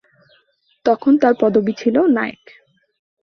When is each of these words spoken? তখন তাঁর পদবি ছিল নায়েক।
তখন 0.85 1.11
তাঁর 1.17 1.33
পদবি 1.41 1.73
ছিল 1.77 1.95
নায়েক। 2.07 2.43